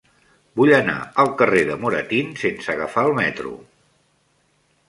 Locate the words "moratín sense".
1.83-2.75